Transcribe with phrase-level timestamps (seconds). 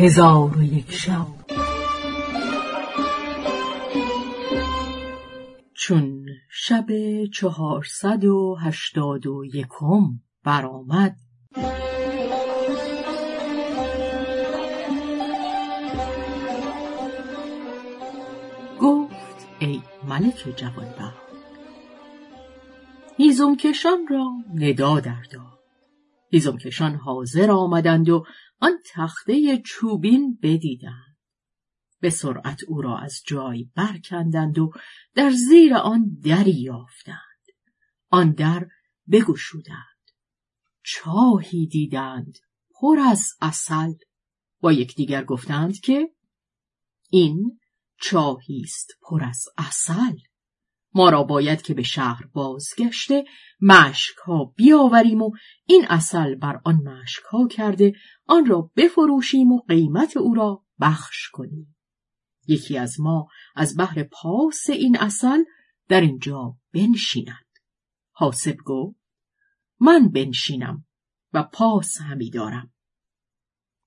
[0.00, 1.26] هزار و یک شب.
[5.74, 6.86] چون شب
[7.34, 11.16] چهارصد و هشتاد و یکم برآمد
[18.80, 21.28] گفت ای ملک جوانبخت
[23.16, 25.57] هیزم کشان را ندا در داد
[26.30, 28.24] هیزم کشان حاضر آمدند و
[28.60, 31.18] آن تخته چوبین بدیدند.
[32.00, 34.72] به سرعت او را از جای برکندند و
[35.14, 37.18] در زیر آن دری یافتند.
[38.08, 38.66] آن در
[39.10, 40.10] بگشودند.
[40.82, 42.38] چاهی دیدند.
[42.80, 43.92] پر از اصل
[44.60, 46.08] با یکدیگر گفتند که
[47.10, 47.60] این
[48.00, 50.16] چاهی است پر از اصل
[50.98, 53.24] ما را باید که به شهر بازگشته
[53.60, 55.30] مشک ها بیاوریم و
[55.66, 57.92] این اصل بر آن مشک ها کرده
[58.26, 61.76] آن را بفروشیم و قیمت او را بخش کنیم.
[62.48, 65.44] یکی از ما از بحر پاس این اصل
[65.88, 67.46] در اینجا بنشیند.
[68.12, 69.00] حاسب گفت
[69.80, 70.86] من بنشینم
[71.32, 72.72] و پاس همی دارم.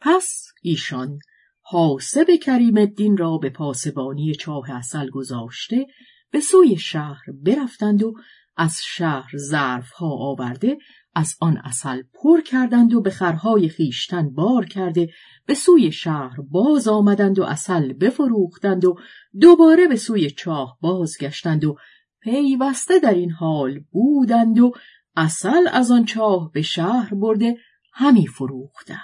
[0.00, 1.18] پس ایشان
[1.60, 5.86] حاسب کریم الدین را به پاسبانی چاه اصل گذاشته
[6.30, 8.14] به سوی شهر برفتند و
[8.56, 10.78] از شهر ظرفها آورده
[11.14, 15.10] از آن اصل پر کردند و به خرهای خیشتن بار کرده
[15.46, 18.96] به سوی شهر باز آمدند و اصل بفروختند و
[19.40, 21.76] دوباره به سوی چاه بازگشتند و
[22.20, 24.72] پیوسته در این حال بودند و
[25.16, 27.56] اصل از آن چاه به شهر برده
[27.92, 28.98] همی فروختند.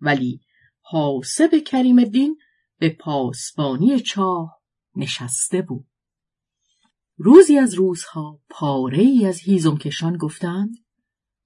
[0.00, 0.40] ولی
[0.80, 2.38] حاسب کریم الدین
[2.78, 4.60] به پاسبانی چاه
[4.96, 5.89] نشسته بود.
[7.22, 10.76] روزی از روزها پاره ای از هیزم کشان گفتند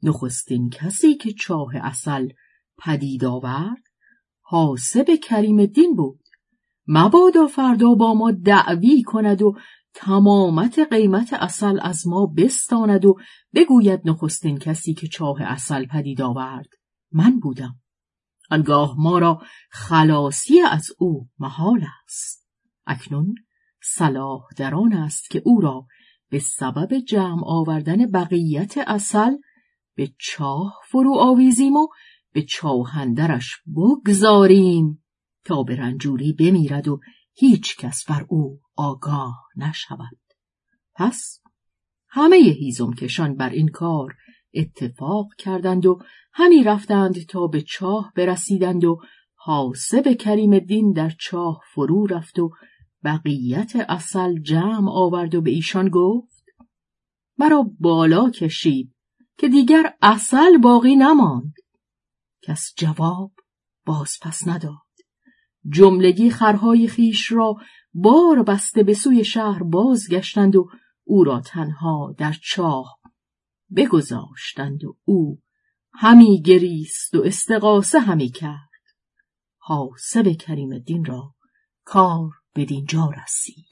[0.03, 2.29] نخستین کسی که چاه اصل
[2.79, 3.83] پدید آورد
[4.41, 6.21] حاسب کریم دین بود.
[6.87, 9.57] مبادا فردا با ما دعوی کند و
[9.95, 13.17] تمامت قیمت اصل از ما بستاند و
[13.55, 16.69] بگوید نخستین کسی که چاه اصل پدید آورد
[17.13, 17.81] من بودم.
[18.51, 22.49] آنگاه ما را خلاصی از او محال است.
[22.87, 23.35] اکنون
[23.85, 25.87] صلاح در آن است که او را
[26.31, 29.37] به سبب جمع آوردن بقیت اصل
[29.97, 31.89] به چاه فرو آویزیم و
[32.33, 35.05] به چاهندرش بگذاریم
[35.45, 37.01] تا به رنجوری بمیرد و
[37.35, 40.19] هیچ کس بر او آگاه نشود.
[40.95, 41.41] پس
[42.09, 44.15] همه هیزم کشان بر این کار
[44.55, 45.99] اتفاق کردند و
[46.33, 49.01] همی رفتند تا به چاه برسیدند و
[49.35, 52.51] حاسب کریم الدین در چاه فرو رفت و
[53.05, 56.45] بقیت اصل جمع آورد و به ایشان گفت
[57.39, 58.95] مرا بالا کشید
[59.39, 61.55] که دیگر اصل باقی نماند.
[62.43, 63.33] کس جواب
[63.87, 64.75] باز پس نداد.
[65.69, 67.57] جملگی خرهای خیش را
[67.95, 70.69] بار بسته به سوی شهر بازگشتند و
[71.05, 72.99] او را تنها در چاه
[73.77, 75.41] بگذاشتند و او
[75.93, 78.71] همی گریست و استقاسه همی کرد.
[79.59, 81.35] حاسب کریم الدین را
[81.85, 83.65] کار بدینجا رسید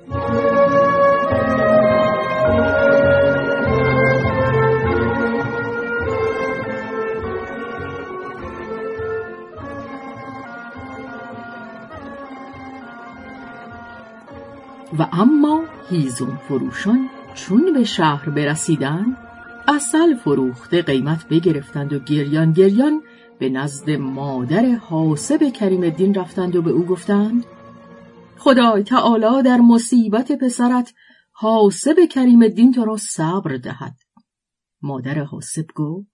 [14.99, 19.17] و اما هیزم فروشان چون به شهر برسیدند
[19.69, 23.03] اصل فروخته قیمت بگرفتند و گریان گریان
[23.39, 27.45] به نزد مادر حاسب کریم الدین رفتند و به او گفتند
[28.45, 30.95] خدای تعالی در مصیبت پسرت
[31.33, 33.97] حاسب کریم الدین تو را صبر دهد.
[34.83, 36.07] مادر حاسب گفت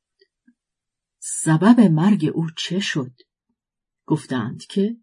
[1.19, 3.11] سبب مرگ او چه شد؟
[4.07, 4.97] گفتند که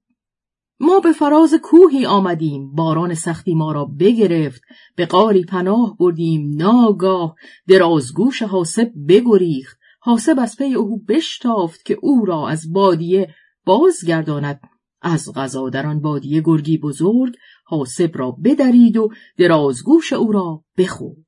[0.80, 4.62] ما به فراز کوهی آمدیم باران سختی ما را بگرفت
[4.96, 7.36] به قاری پناه بردیم ناگاه
[7.68, 9.78] درازگوش حاسب بگریخت.
[10.00, 13.36] حاسب از پی او بشتافت که او را از بادیه
[13.66, 14.75] بازگرداند.
[15.06, 17.36] از غذا در آن بادیه گرگی بزرگ
[17.66, 21.26] حاسب را بدرید و درازگوش او را بخورد.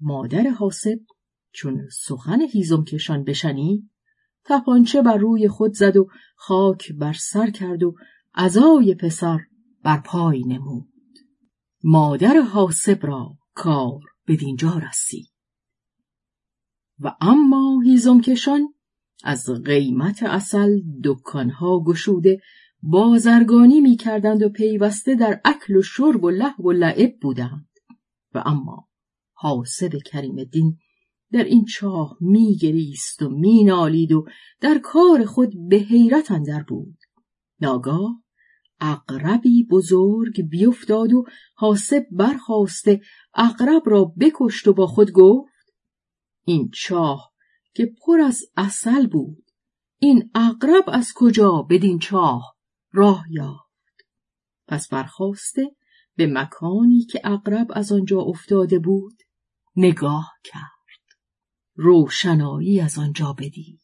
[0.00, 1.00] مادر حاسب
[1.52, 3.90] چون سخن هیزم کشان بشنید
[4.44, 7.94] تپانچه بر روی خود زد و خاک بر سر کرد و
[8.34, 9.38] عزای پسر
[9.82, 10.88] بر پای نمود.
[11.84, 15.32] مادر حاسب را کار بدینجا رسید.
[17.00, 18.74] و اما هیزم کشان
[19.24, 22.40] از قیمت اصل دکانها گشوده
[22.82, 27.68] بازرگانی می کردند و پیوسته در اکل و شرب و لحو و لعب بودند.
[28.34, 28.88] و اما
[29.32, 30.78] حاسب کریم الدین
[31.32, 34.26] در این چاه می گریست و می نالید و
[34.60, 36.98] در کار خود به حیرت اندر بود.
[37.60, 38.22] ناگاه
[38.80, 41.24] اقربی بزرگ بیفتاد و
[41.54, 43.00] حاسب برخواسته
[43.34, 45.52] اقرب را بکشت و با خود گفت
[46.44, 47.32] این چاه
[47.78, 49.44] که پر از اصل بود.
[49.98, 52.56] این اقرب از کجا بدین چاه
[52.92, 54.06] راه یافت؟
[54.68, 55.76] پس برخواسته
[56.16, 59.22] به مکانی که اقرب از آنجا افتاده بود
[59.76, 61.18] نگاه کرد.
[61.74, 63.80] روشنایی از آنجا بدید.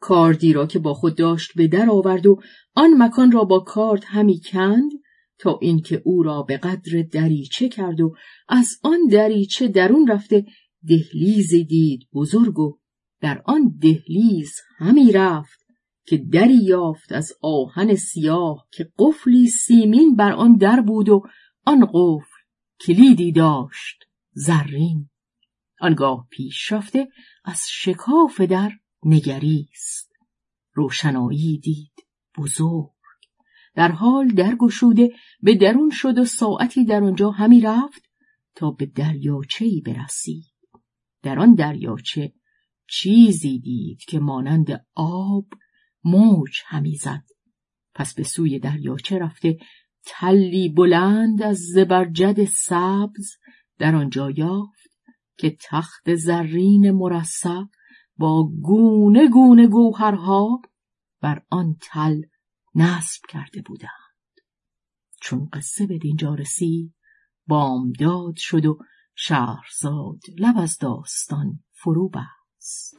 [0.00, 2.40] کاردی را که با خود داشت به در آورد و
[2.74, 4.90] آن مکان را با کارد همی کند
[5.38, 8.14] تا اینکه او را به قدر دریچه کرد و
[8.48, 10.46] از آن دریچه درون رفته
[10.88, 12.78] دهلیزی دید بزرگ و
[13.24, 15.66] در آن دهلیز همی رفت
[16.06, 21.22] که دری یافت از آهن سیاه که قفلی سیمین بر آن در بود و
[21.66, 22.36] آن قفل
[22.80, 25.10] کلیدی داشت زرین.
[25.80, 27.08] آنگاه پیش رفته
[27.44, 28.72] از شکاف در
[29.04, 30.12] نگریست.
[30.72, 32.06] روشنایی دید
[32.38, 32.90] بزرگ.
[33.74, 38.02] در حال در گشوده به درون شد و ساعتی در آنجا همی رفت
[38.54, 40.52] تا به دریاچهای برسید.
[41.22, 42.32] در آن دریاچه
[42.88, 45.46] چیزی دید که مانند آب
[46.04, 47.24] موج همی زد.
[47.94, 49.58] پس به سوی دریاچه رفته؟
[50.06, 53.36] تلی بلند از زبرجد سبز
[53.78, 54.90] در آنجا یافت
[55.38, 57.62] که تخت زرین مرصع
[58.16, 60.60] با گونه گونه گوهرها
[61.20, 62.22] بر آن تل
[62.74, 63.90] نصب کرده بودند.
[65.20, 66.94] چون قصه به دینجا رسید
[67.46, 68.78] بامداد شد و
[69.14, 72.43] شهرزاد لب از داستان فرو بست.
[72.64, 72.96] قصه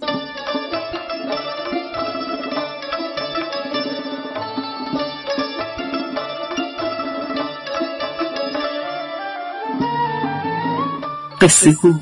[11.71, 11.93] گو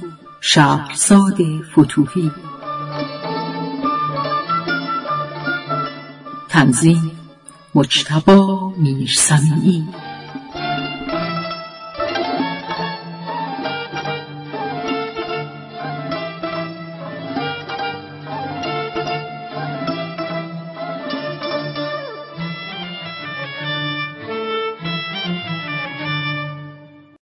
[0.41, 1.37] شهرزاد
[1.71, 2.31] فتوهی.
[6.49, 7.11] تنظیم
[7.75, 9.87] مجتبا میرسمی